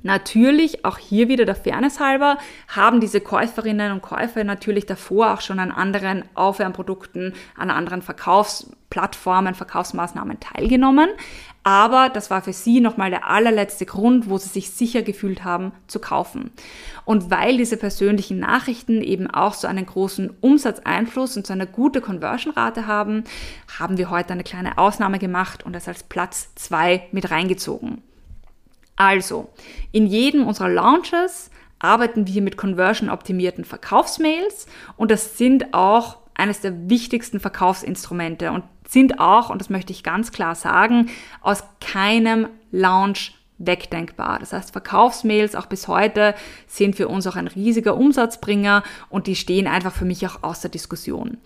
[0.06, 2.36] Natürlich, auch hier wieder der Fairness halber,
[2.68, 9.54] haben diese Käuferinnen und Käufer natürlich davor auch schon an anderen Aufwärmprodukten, an anderen Verkaufsplattformen,
[9.54, 11.08] Verkaufsmaßnahmen teilgenommen.
[11.62, 15.72] Aber das war für sie nochmal der allerletzte Grund, wo sie sich sicher gefühlt haben
[15.86, 16.50] zu kaufen.
[17.06, 22.02] Und weil diese persönlichen Nachrichten eben auch so einen großen Umsatzeinfluss und so eine gute
[22.02, 23.24] Conversion-Rate haben,
[23.78, 28.02] haben wir heute eine kleine Ausnahme gemacht und das als Platz zwei mit reingezogen.
[28.96, 29.48] Also,
[29.92, 36.88] in jedem unserer Launches arbeiten wir mit conversion-optimierten Verkaufsmails und das sind auch eines der
[36.88, 43.34] wichtigsten Verkaufsinstrumente und sind auch, und das möchte ich ganz klar sagen, aus keinem Launch
[43.58, 44.38] wegdenkbar.
[44.40, 46.34] Das heißt, Verkaufsmails auch bis heute
[46.66, 50.68] sind für uns auch ein riesiger Umsatzbringer und die stehen einfach für mich auch außer
[50.68, 51.38] Diskussion.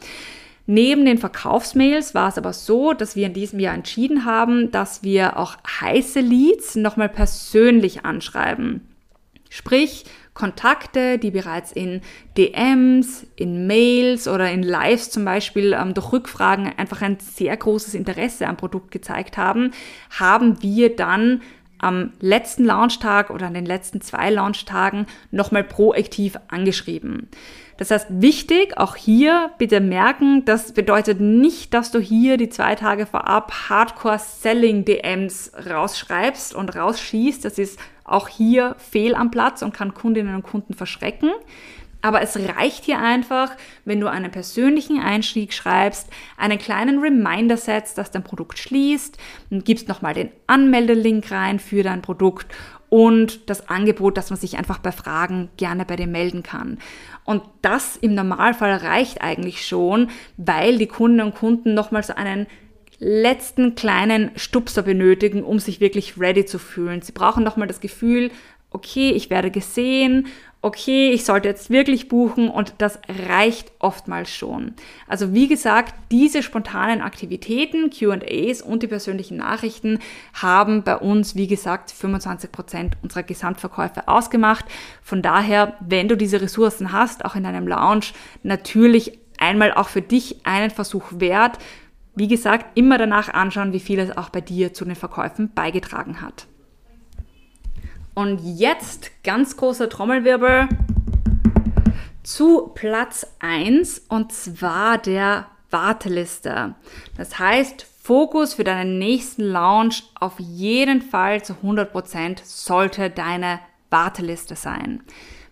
[0.71, 5.03] Neben den Verkaufsmails war es aber so, dass wir in diesem Jahr entschieden haben, dass
[5.03, 8.87] wir auch heiße Leads nochmal persönlich anschreiben.
[9.49, 10.05] Sprich,
[10.35, 12.03] Kontakte, die bereits in
[12.37, 17.95] DMs, in Mails oder in Lives zum Beispiel ähm, durch Rückfragen einfach ein sehr großes
[17.95, 19.71] Interesse am Produkt gezeigt haben,
[20.11, 21.41] haben wir dann
[21.79, 27.29] am letzten Launchtag oder an den letzten zwei Launchtagen nochmal proaktiv angeschrieben.
[27.79, 32.75] Das heißt, wichtig, auch hier bitte merken, das bedeutet nicht, dass du hier die zwei
[32.75, 37.45] Tage vorab Hardcore-Selling-DMs rausschreibst und rausschießt.
[37.45, 41.31] Das ist auch hier fehl am Platz und kann Kundinnen und Kunden verschrecken.
[42.01, 43.53] Aber es reicht hier einfach,
[43.85, 49.19] wenn du einen persönlichen Einstieg schreibst, einen kleinen Reminder setzt, dass dein Produkt schließt,
[49.51, 52.47] und gibst nochmal den Anmeldelink rein für dein Produkt
[52.89, 56.79] und das Angebot, dass man sich einfach bei Fragen gerne bei dir melden kann.
[57.25, 62.47] Und das im Normalfall reicht eigentlich schon, weil die Kunden und Kunden nochmal so einen
[62.99, 67.03] letzten kleinen Stupser benötigen, um sich wirklich ready zu fühlen.
[67.03, 68.31] Sie brauchen nochmal das Gefühl,
[68.71, 70.27] okay, ich werde gesehen
[70.69, 74.75] okay, ich sollte jetzt wirklich buchen und das reicht oftmals schon.
[75.07, 79.99] Also wie gesagt, diese spontanen Aktivitäten, QAs und die persönlichen Nachrichten
[80.35, 84.67] haben bei uns, wie gesagt, 25 Prozent unserer Gesamtverkäufe ausgemacht.
[85.03, 90.03] Von daher, wenn du diese Ressourcen hast, auch in deinem Lounge, natürlich einmal auch für
[90.03, 91.59] dich einen Versuch wert.
[92.15, 96.21] Wie gesagt, immer danach anschauen, wie viel es auch bei dir zu den Verkäufen beigetragen
[96.21, 96.47] hat.
[98.19, 100.69] Und jetzt ganz großer Trommelwirbel
[102.25, 106.75] zu Platz 1 und zwar der Warteliste.
[107.17, 114.57] Das heißt, Fokus für deinen nächsten Launch auf jeden Fall zu 100% sollte deine Warteliste
[114.57, 115.05] sein.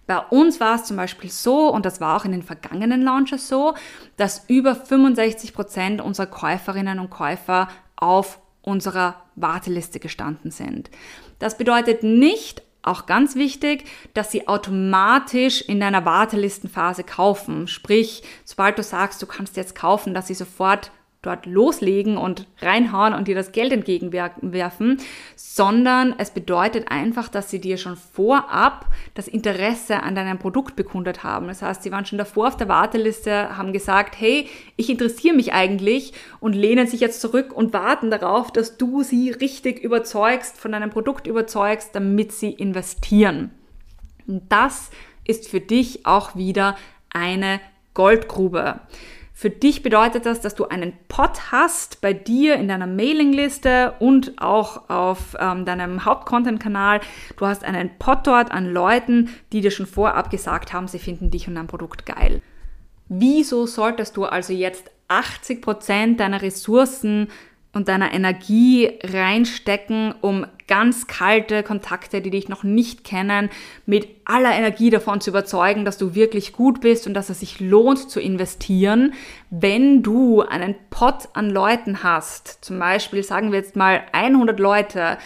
[0.08, 3.46] Bei uns war es zum Beispiel so, und das war auch in den vergangenen Launches
[3.46, 3.74] so,
[4.16, 10.90] dass über 65% unserer Käuferinnen und Käufer auf unserer Warteliste gestanden sind.
[11.38, 17.66] Das bedeutet nicht, auch ganz wichtig, dass sie automatisch in deiner Wartelistenphase kaufen.
[17.66, 20.92] Sprich, sobald du sagst, du kannst jetzt kaufen, dass sie sofort
[21.26, 24.98] dort loslegen und reinhauen und dir das Geld entgegenwerfen,
[25.34, 31.24] sondern es bedeutet einfach, dass sie dir schon vorab das Interesse an deinem Produkt bekundet
[31.24, 31.48] haben.
[31.48, 35.52] Das heißt, sie waren schon davor auf der Warteliste, haben gesagt, hey, ich interessiere mich
[35.52, 40.72] eigentlich und lehnen sich jetzt zurück und warten darauf, dass du sie richtig überzeugst, von
[40.72, 43.50] deinem Produkt überzeugst, damit sie investieren.
[44.26, 44.90] Und das
[45.24, 46.76] ist für dich auch wieder
[47.12, 47.60] eine
[47.94, 48.80] Goldgrube.
[49.38, 54.40] Für dich bedeutet das, dass du einen Pot hast bei dir in deiner Mailingliste und
[54.40, 57.02] auch auf ähm, deinem Hauptcontent-Kanal.
[57.36, 61.30] Du hast einen Pot dort an Leuten, die dir schon vorab gesagt haben, sie finden
[61.30, 62.40] dich und dein Produkt geil.
[63.10, 67.28] Wieso solltest du also jetzt 80% deiner Ressourcen
[67.76, 73.50] und deiner Energie reinstecken, um ganz kalte Kontakte, die dich noch nicht kennen,
[73.84, 77.60] mit aller Energie davon zu überzeugen, dass du wirklich gut bist und dass es sich
[77.60, 79.12] lohnt zu investieren,
[79.50, 85.18] wenn du einen Pot an Leuten hast, zum Beispiel sagen wir jetzt mal 100 Leute,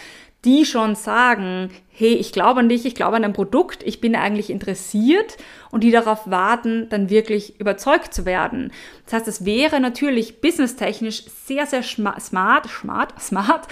[0.43, 4.15] die schon sagen, hey, ich glaube an dich, ich glaube an dein Produkt, ich bin
[4.15, 5.37] eigentlich interessiert
[5.69, 8.71] und die darauf warten, dann wirklich überzeugt zu werden.
[9.05, 13.67] Das heißt, es wäre natürlich businesstechnisch sehr, sehr smart, smart, smart,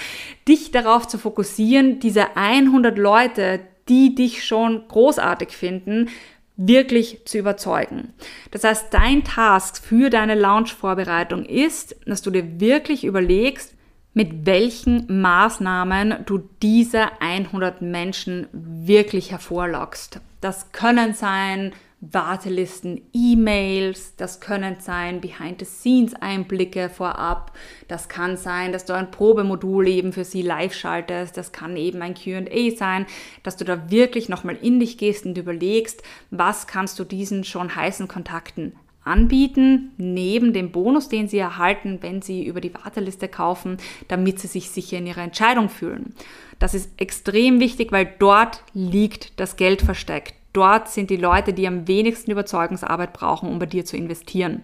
[0.48, 6.10] dich darauf zu fokussieren, diese 100 Leute, die dich schon großartig finden,
[6.56, 8.14] wirklich zu überzeugen.
[8.52, 13.74] Das heißt, dein Task für deine Launch-Vorbereitung ist, dass du dir wirklich überlegst,
[14.13, 20.19] mit welchen Maßnahmen du diese 100 Menschen wirklich hervorlockst.
[20.41, 27.52] Das können sein Wartelisten, E-Mails, das können sein Behind-the-Scenes-Einblicke vorab,
[27.89, 32.02] das kann sein, dass du ein Probemodul eben für sie live schaltest, das kann eben
[32.02, 33.06] ein QA sein,
[33.43, 37.76] dass du da wirklich nochmal in dich gehst und überlegst, was kannst du diesen schon
[37.76, 38.74] heißen Kontakten
[39.10, 44.48] anbieten, neben dem Bonus, den sie erhalten, wenn sie über die Warteliste kaufen, damit sie
[44.48, 46.13] sich sicher in ihrer Entscheidung fühlen.
[46.60, 50.34] Das ist extrem wichtig, weil dort liegt das Geld versteckt.
[50.54, 54.63] Dort sind die Leute, die am wenigsten Überzeugungsarbeit brauchen, um bei dir zu investieren.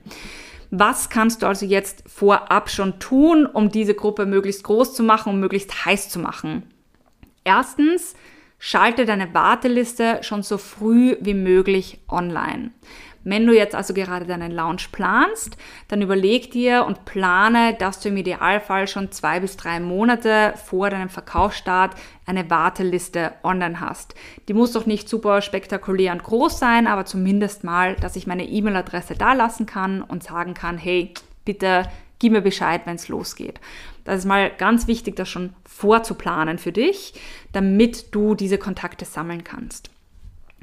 [0.72, 5.34] Was kannst du also jetzt vorab schon tun, um diese Gruppe möglichst groß zu machen,
[5.34, 6.64] um möglichst heiß zu machen?
[7.44, 8.16] Erstens,
[8.58, 12.72] schalte deine Warteliste schon so früh wie möglich online.
[13.26, 15.58] Wenn du jetzt also gerade deinen Launch planst,
[15.88, 20.92] dann überleg dir und plane, dass du im Idealfall schon zwei bis drei Monate vor
[20.92, 21.96] deinem Verkaufsstart
[22.28, 24.14] eine Warteliste online hast.
[24.48, 28.46] Die muss doch nicht super spektakulär und groß sein, aber zumindest mal, dass ich meine
[28.46, 31.12] E-Mail-Adresse da lassen kann und sagen kann, hey,
[31.46, 33.60] bitte gib mir Bescheid, wenn es losgeht.
[34.04, 37.16] Das ist mal ganz wichtig, das schon vorzuplanen für dich,
[37.54, 39.90] damit du diese Kontakte sammeln kannst.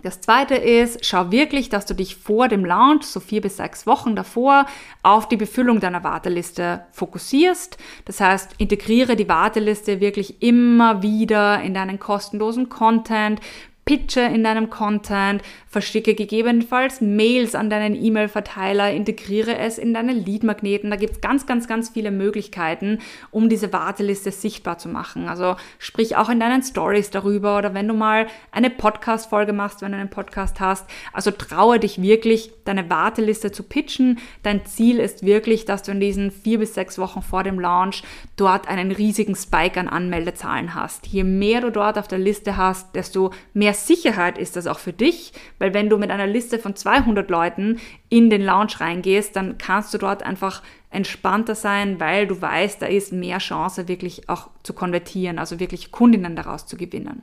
[0.02, 3.86] Das zweite ist, schau wirklich, dass du dich vor dem Launch, so vier bis sechs
[3.86, 4.66] Wochen davor,
[5.04, 7.78] auf die Befüllung deiner Warteliste fokussierst.
[8.04, 13.40] Das heißt, integriere die Warteliste wirklich immer wieder in deinen kostenlosen Content,
[13.84, 20.90] pitche in deinem Content, verschicke gegebenenfalls Mails an deinen E-Mail-Verteiler, integriere es in deine Lead-Magneten.
[20.90, 25.28] Da gibt es ganz, ganz, ganz viele Möglichkeiten, um diese Warteliste sichtbar zu machen.
[25.28, 29.92] Also sprich auch in deinen Stories darüber oder wenn du mal eine Podcast-Folge machst, wenn
[29.92, 30.88] du einen Podcast hast.
[31.12, 34.20] Also traue dich wirklich, deine Warteliste zu pitchen.
[34.44, 38.04] Dein Ziel ist wirklich, dass du in diesen vier bis sechs Wochen vor dem Launch
[38.36, 41.08] dort einen riesigen Spike an Anmeldezahlen hast.
[41.08, 44.78] Je mehr du dort auf der Liste hast, desto mehr mehr Sicherheit ist das auch
[44.78, 47.80] für dich, weil wenn du mit einer Liste von 200 Leuten
[48.10, 52.86] in den Lounge reingehst, dann kannst du dort einfach entspannter sein, weil du weißt, da
[52.86, 57.22] ist mehr Chance wirklich auch zu konvertieren, also wirklich Kundinnen daraus zu gewinnen.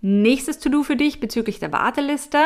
[0.00, 2.38] Nächstes To-Do für dich bezüglich der Warteliste.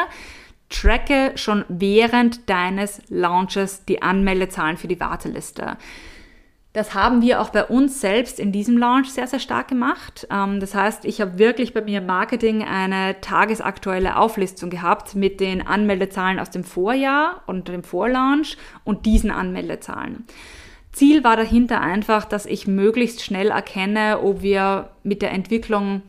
[0.68, 5.78] Tracke schon während deines Launches die Anmeldezahlen für die Warteliste.
[6.72, 10.26] Das haben wir auch bei uns selbst in diesem Launch sehr, sehr stark gemacht.
[10.30, 15.40] Ähm, das heißt, ich habe wirklich bei mir im Marketing eine tagesaktuelle Auflistung gehabt mit
[15.40, 20.26] den Anmeldezahlen aus dem Vorjahr und dem Vorlaunch und diesen Anmeldezahlen.
[20.92, 26.02] Ziel war dahinter einfach, dass ich möglichst schnell erkenne, ob wir mit der Entwicklung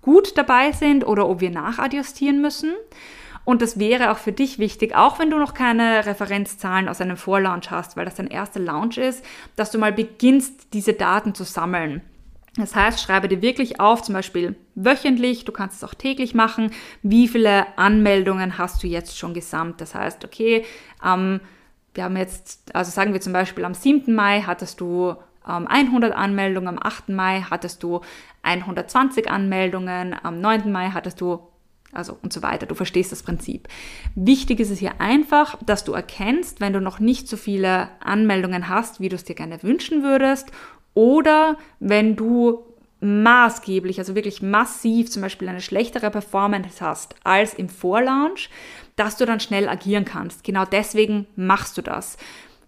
[0.00, 2.72] gut dabei sind oder ob wir nachadjustieren müssen.
[3.44, 7.16] Und das wäre auch für dich wichtig, auch wenn du noch keine Referenzzahlen aus einem
[7.16, 9.24] Vorlaunch hast, weil das dein erster Launch ist,
[9.56, 12.02] dass du mal beginnst, diese Daten zu sammeln.
[12.56, 16.70] Das heißt, schreibe dir wirklich auf, zum Beispiel wöchentlich, du kannst es auch täglich machen,
[17.02, 19.80] wie viele Anmeldungen hast du jetzt schon gesamt.
[19.80, 20.64] Das heißt, okay,
[21.04, 21.40] ähm,
[21.94, 24.14] wir haben jetzt, also sagen wir zum Beispiel am 7.
[24.14, 27.08] Mai hattest du 100 ähm, Anmeldungen, am 8.
[27.10, 28.00] Mai hattest du
[28.42, 30.70] 120 Anmeldungen, am 9.
[30.70, 31.40] Mai hattest du
[31.94, 32.66] also und so weiter.
[32.66, 33.68] Du verstehst das Prinzip.
[34.14, 38.68] Wichtig ist es hier einfach, dass du erkennst, wenn du noch nicht so viele Anmeldungen
[38.68, 40.50] hast, wie du es dir gerne wünschen würdest,
[40.94, 42.64] oder wenn du
[43.00, 48.48] maßgeblich, also wirklich massiv zum Beispiel eine schlechtere Performance hast als im Vorlaunch,
[48.96, 50.44] dass du dann schnell agieren kannst.
[50.44, 52.16] Genau deswegen machst du das.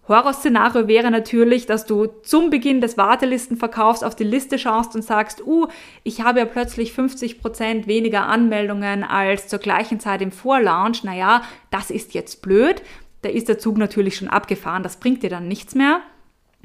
[0.07, 5.45] Horrorszenario wäre natürlich, dass du zum Beginn des Wartelistenverkaufs auf die Liste schaust und sagst,
[5.45, 5.67] uh,
[6.03, 11.03] ich habe ja plötzlich 50 Prozent weniger Anmeldungen als zur gleichen Zeit im Vorlaunch.
[11.03, 12.81] Naja, das ist jetzt blöd.
[13.21, 14.83] Da ist der Zug natürlich schon abgefahren.
[14.83, 16.01] Das bringt dir dann nichts mehr.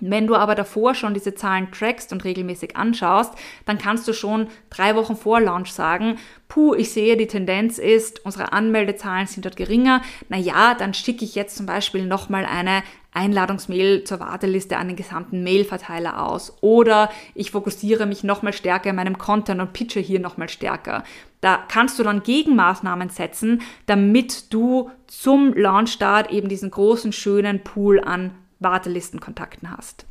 [0.04, 3.34] Wenn du aber davor schon diese Zahlen trackst und regelmäßig anschaust,
[3.66, 6.16] dann kannst du schon drei Wochen vor Launch sagen,
[6.48, 10.02] puh, ich sehe, die Tendenz ist, unsere Anmeldezahlen sind dort geringer.
[10.28, 15.44] Naja, dann schicke ich jetzt zum Beispiel nochmal eine Einladungsmail zur Warteliste an den gesamten
[15.44, 16.56] Mailverteiler aus.
[16.62, 21.04] Oder ich fokussiere mich nochmal stärker in meinem Content und pitche hier nochmal stärker.
[21.40, 28.00] Da kannst du dann Gegenmaßnahmen setzen, damit du zum Launchstart eben diesen großen, schönen Pool
[28.00, 30.06] an Wartelistenkontakten hast.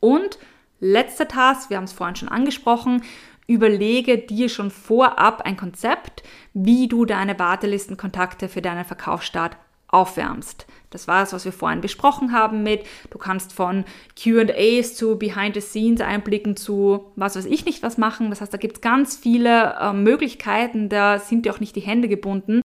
[0.00, 0.38] Und
[0.80, 3.02] letzter Task, wir haben es vorhin schon angesprochen,
[3.46, 6.22] überlege dir schon vorab ein Konzept,
[6.54, 9.56] wie du deine Wartelistenkontakte für deinen Verkaufsstart
[9.88, 10.66] aufwärmst.
[10.90, 13.84] Das war es, was wir vorhin besprochen haben mit, du kannst von
[14.16, 18.30] QAs zu Behind-the-Scenes-Einblicken zu was weiß ich nicht was machen.
[18.30, 21.80] Das heißt, da gibt es ganz viele äh, Möglichkeiten, da sind dir auch nicht die
[21.80, 22.62] Hände gebunden.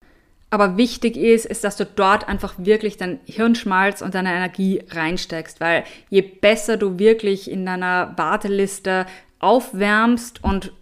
[0.48, 5.60] Aber wichtig ist, ist, dass du dort einfach wirklich dein Hirnschmalz und deine Energie reinsteckst,
[5.60, 9.06] weil je besser du wirklich in deiner Warteliste
[9.40, 10.72] aufwärmst und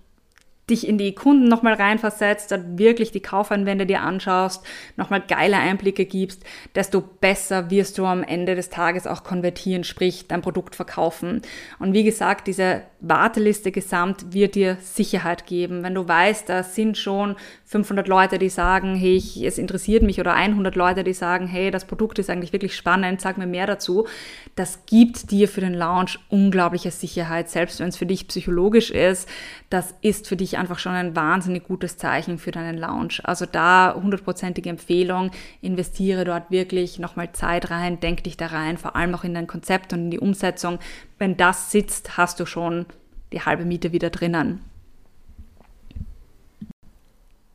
[0.70, 4.64] dich in die Kunden nochmal reinversetzt, dann wirklich die Kaufeinwände dir anschaust,
[4.96, 6.42] nochmal geile Einblicke gibst,
[6.74, 11.42] desto besser wirst du am Ende des Tages auch konvertieren, sprich dein Produkt verkaufen.
[11.78, 15.82] Und wie gesagt, diese Warteliste gesamt wird dir Sicherheit geben.
[15.82, 20.20] Wenn du weißt, da sind schon 500 Leute, die sagen, hey, ich, es interessiert mich
[20.20, 23.66] oder 100 Leute, die sagen, hey, das Produkt ist eigentlich wirklich spannend, sag mir mehr
[23.66, 24.06] dazu.
[24.54, 29.28] Das gibt dir für den Launch unglaubliche Sicherheit, selbst wenn es für dich psychologisch ist.
[29.68, 33.20] Das ist für dich einfach schon ein wahnsinnig gutes Zeichen für deinen Launch.
[33.24, 35.30] Also da hundertprozentige Empfehlung,
[35.60, 39.46] investiere dort wirklich nochmal Zeit rein, denk dich da rein, vor allem auch in dein
[39.46, 40.78] Konzept und in die Umsetzung.
[41.18, 42.86] Wenn das sitzt, hast du schon
[43.32, 44.60] die halbe Miete wieder drinnen.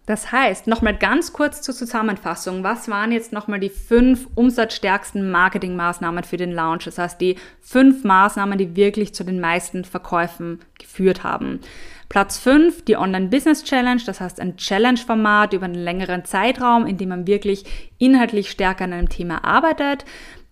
[0.09, 6.23] Das heißt, nochmal ganz kurz zur Zusammenfassung, was waren jetzt nochmal die fünf umsatzstärksten Marketingmaßnahmen
[6.23, 6.85] für den Launch?
[6.85, 11.59] Das heißt, die fünf Maßnahmen, die wirklich zu den meisten Verkäufen geführt haben.
[12.09, 16.97] Platz 5, die Online Business Challenge, das heißt ein Challenge-Format über einen längeren Zeitraum, in
[16.97, 17.65] dem man wirklich
[17.99, 20.05] inhaltlich stärker an einem Thema arbeitet.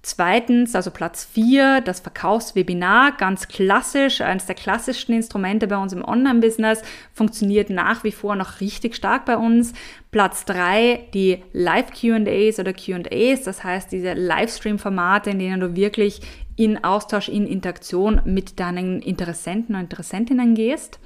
[0.07, 6.01] Zweitens, also Platz 4, das Verkaufswebinar, ganz klassisch, eines der klassischsten Instrumente bei uns im
[6.01, 6.81] Online-Business,
[7.13, 9.73] funktioniert nach wie vor noch richtig stark bei uns.
[10.11, 16.21] Platz 3, die Live-QAs oder QAs, das heißt diese Livestream-Formate, in denen du wirklich
[16.55, 20.99] in Austausch, in Interaktion mit deinen Interessenten und Interessentinnen gehst.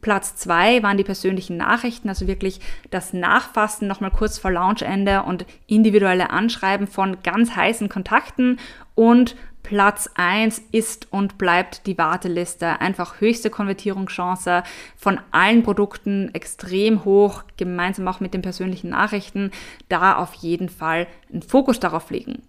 [0.00, 5.46] Platz zwei waren die persönlichen Nachrichten, also wirklich das Nachfassen nochmal kurz vor Launchende und
[5.66, 8.58] individuelle Anschreiben von ganz heißen Kontakten.
[8.94, 12.80] Und Platz eins ist und bleibt die Warteliste.
[12.80, 14.62] Einfach höchste Konvertierungschance
[14.96, 19.50] von allen Produkten extrem hoch, gemeinsam auch mit den persönlichen Nachrichten.
[19.90, 22.42] Da auf jeden Fall einen Fokus darauf legen.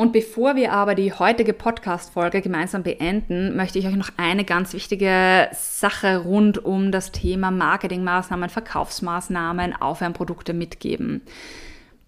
[0.00, 4.72] Und bevor wir aber die heutige Podcast-Folge gemeinsam beenden, möchte ich euch noch eine ganz
[4.72, 11.20] wichtige Sache rund um das Thema Marketingmaßnahmen, Verkaufsmaßnahmen, Aufwärmprodukte mitgeben.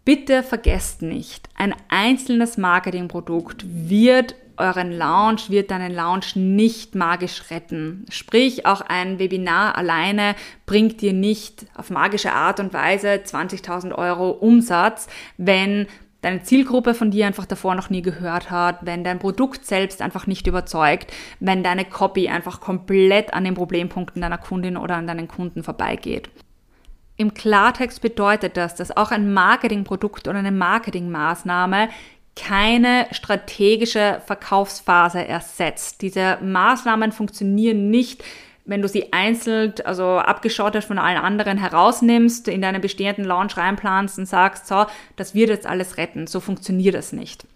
[0.07, 8.07] Bitte vergesst nicht, ein einzelnes Marketingprodukt wird euren Launch, wird deinen Launch nicht magisch retten.
[8.09, 10.35] Sprich, auch ein Webinar alleine
[10.65, 15.89] bringt dir nicht auf magische Art und Weise 20.000 Euro Umsatz, wenn
[16.23, 20.27] deine Zielgruppe von dir einfach davor noch nie gehört hat, wenn dein Produkt selbst einfach
[20.27, 25.29] nicht überzeugt, wenn deine Copy einfach komplett an den Problempunkten deiner Kundin oder an deinen
[25.29, 26.31] Kunden vorbeigeht.
[27.17, 31.89] Im Klartext bedeutet das, dass auch ein Marketingprodukt oder eine Marketingmaßnahme
[32.35, 36.01] keine strategische Verkaufsphase ersetzt.
[36.01, 38.25] Diese Maßnahmen funktionieren nicht
[38.65, 44.19] wenn du sie einzeln, also abgeschottet von allen anderen herausnimmst, in deinen bestehenden Launch reinplanst
[44.19, 44.87] und sagst, so,
[45.17, 46.27] das wird jetzt alles retten.
[46.27, 47.47] So funktioniert es nicht.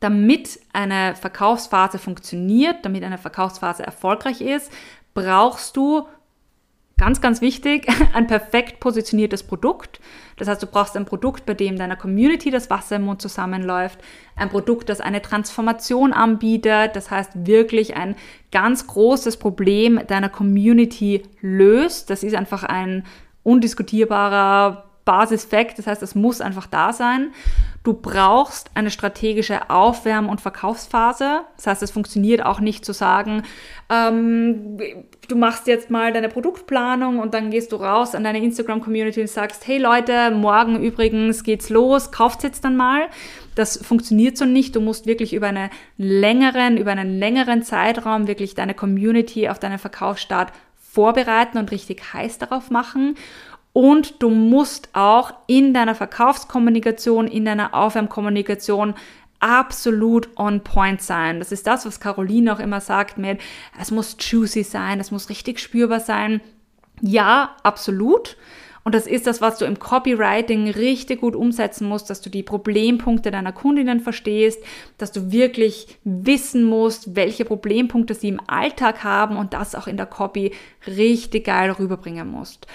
[0.00, 4.70] Damit eine Verkaufsphase funktioniert, damit eine Verkaufsphase erfolgreich ist,
[5.14, 6.06] brauchst du
[6.96, 10.00] Ganz, ganz wichtig, ein perfekt positioniertes Produkt.
[10.36, 13.98] Das heißt, du brauchst ein Produkt, bei dem deiner Community das Wasser im Mund zusammenläuft.
[14.36, 16.94] Ein Produkt, das eine Transformation anbietet.
[16.94, 18.16] Das heißt, wirklich ein
[18.52, 22.10] ganz großes Problem deiner Community löst.
[22.10, 23.04] Das ist einfach ein
[23.42, 25.78] undiskutierbarer Basisfakt.
[25.78, 27.32] Das heißt, es muss einfach da sein.
[27.84, 31.42] Du brauchst eine strategische Aufwärm- und Verkaufsphase.
[31.56, 33.42] Das heißt, es funktioniert auch nicht zu sagen,
[33.90, 34.78] ähm,
[35.28, 39.28] du machst jetzt mal deine Produktplanung und dann gehst du raus an deine Instagram-Community und
[39.28, 43.08] sagst, hey Leute, morgen übrigens geht's los, kauft jetzt dann mal.
[43.54, 44.74] Das funktioniert so nicht.
[44.74, 45.68] Du musst wirklich über einen
[45.98, 50.52] längeren, über einen längeren Zeitraum wirklich deine Community auf deinen Verkaufsstart
[50.94, 53.16] vorbereiten und richtig heiß darauf machen.
[53.74, 58.94] Und du musst auch in deiner Verkaufskommunikation, in deiner Aufwärmkommunikation
[59.40, 61.40] absolut on point sein.
[61.40, 63.40] Das ist das, was Caroline auch immer sagt mit,
[63.78, 66.40] es muss juicy sein, es muss richtig spürbar sein.
[67.02, 68.36] Ja, absolut.
[68.84, 72.44] Und das ist das, was du im Copywriting richtig gut umsetzen musst, dass du die
[72.44, 74.62] Problempunkte deiner Kundinnen verstehst,
[74.98, 79.96] dass du wirklich wissen musst, welche Problempunkte sie im Alltag haben und das auch in
[79.96, 80.52] der Copy
[80.86, 82.68] richtig geil rüberbringen musst.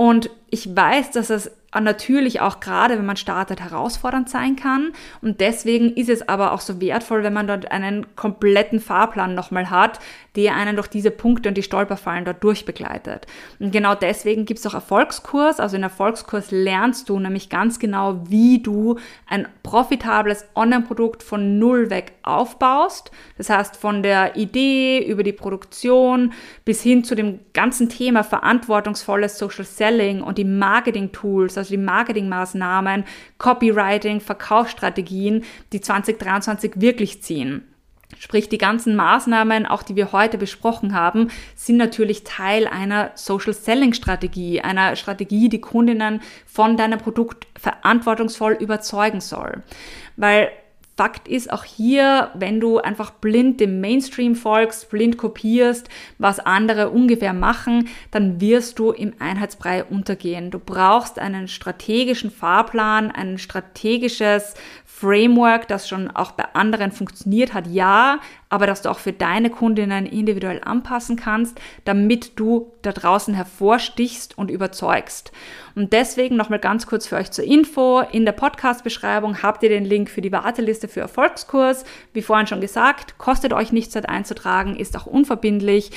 [0.00, 4.92] Und ich weiß, dass es natürlich auch gerade, wenn man startet, herausfordernd sein kann.
[5.22, 9.70] Und deswegen ist es aber auch so wertvoll, wenn man dort einen kompletten Fahrplan nochmal
[9.70, 10.00] hat,
[10.36, 13.26] der einen durch diese Punkte und die Stolperfallen dort durchbegleitet.
[13.58, 15.60] Und genau deswegen gibt es auch Erfolgskurs.
[15.60, 18.98] Also in Erfolgskurs lernst du nämlich ganz genau, wie du
[19.28, 23.10] ein profitables Online-Produkt von null weg aufbaust.
[23.38, 26.32] Das heißt, von der Idee über die Produktion
[26.64, 33.04] bis hin zu dem ganzen Thema verantwortungsvolles Social Selling und die Marketing-Tools, also die Marketingmaßnahmen,
[33.38, 37.64] Copywriting, Verkaufsstrategien, die 2023 wirklich ziehen.
[38.18, 43.54] Sprich, die ganzen Maßnahmen, auch die wir heute besprochen haben, sind natürlich Teil einer Social
[43.54, 49.62] Selling Strategie, einer Strategie, die Kundinnen von deinem Produkt verantwortungsvoll überzeugen soll.
[50.16, 50.50] Weil
[51.00, 55.88] Fakt ist auch hier, wenn du einfach blind dem Mainstream folgst, blind kopierst,
[56.18, 60.50] was andere ungefähr machen, dann wirst du im Einheitsbrei untergehen.
[60.50, 64.52] Du brauchst einen strategischen Fahrplan, ein strategisches
[64.84, 68.18] Framework, das schon auch bei anderen funktioniert hat, ja,
[68.50, 74.36] aber dass du auch für deine Kundinnen individuell anpassen kannst, damit du da draußen hervorstichst
[74.36, 75.32] und überzeugst.
[75.76, 78.00] Und deswegen nochmal ganz kurz für euch zur Info.
[78.00, 81.84] In der Podcast-Beschreibung habt ihr den Link für die Warteliste für Erfolgskurs.
[82.12, 85.92] Wie vorhin schon gesagt, kostet euch nichts dort einzutragen, ist auch unverbindlich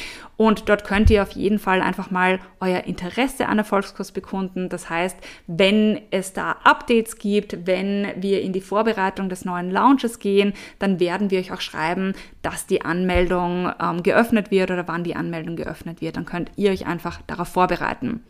[0.48, 4.70] und dort könnt ihr auf jeden Fall einfach mal euer Interesse an Erfolgskurs bekunden.
[4.70, 5.18] Das heißt,
[5.48, 11.00] wenn es da Updates gibt, wenn wir in die Vorbereitung des neuen Launches gehen, dann
[11.00, 15.56] werden wir euch auch schreiben, dass die Anmeldung ähm, geöffnet wird oder wann die Anmeldung
[15.56, 16.18] geöffnet wird.
[16.18, 18.24] Dann könnt ihr euch einfach darauf vorbereiten.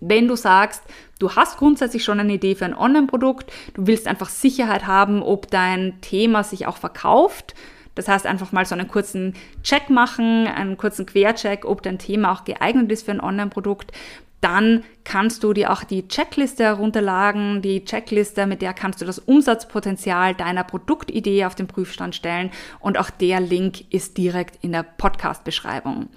[0.00, 0.82] Wenn du sagst,
[1.18, 5.50] du hast grundsätzlich schon eine Idee für ein Online-Produkt, du willst einfach Sicherheit haben, ob
[5.50, 7.54] dein Thema sich auch verkauft,
[7.94, 12.32] das heißt, einfach mal so einen kurzen Check machen, einen kurzen Quercheck, ob dein Thema
[12.32, 13.92] auch geeignet ist für ein Online-Produkt.
[14.40, 17.62] Dann kannst du dir auch die Checkliste herunterladen.
[17.62, 22.50] Die Checkliste, mit der kannst du das Umsatzpotenzial deiner Produktidee auf den Prüfstand stellen.
[22.78, 26.08] Und auch der Link ist direkt in der Podcast-Beschreibung.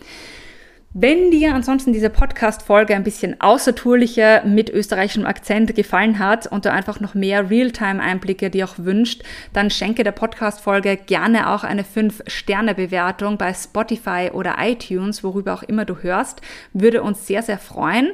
[0.93, 6.71] Wenn dir ansonsten diese Podcast-Folge ein bisschen außertourlicher mit österreichischem Akzent gefallen hat und du
[6.71, 9.21] einfach noch mehr Realtime-Einblicke dir auch wünscht,
[9.51, 15.83] dann schenke der Podcast-Folge gerne auch eine 5-Sterne-Bewertung bei Spotify oder iTunes, worüber auch immer
[15.83, 16.41] du hörst.
[16.71, 18.13] Würde uns sehr, sehr freuen.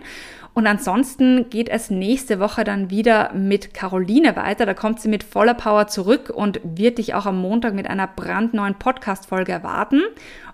[0.56, 4.66] Und ansonsten geht es nächste Woche dann wieder mit Caroline weiter.
[4.66, 8.08] Da kommt sie mit voller Power zurück und wird dich auch am Montag mit einer
[8.08, 10.02] brandneuen Podcast-Folge erwarten.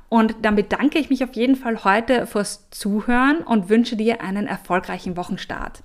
[0.09, 4.47] Und dann bedanke ich mich auf jeden Fall heute fürs Zuhören und wünsche dir einen
[4.47, 5.83] erfolgreichen Wochenstart.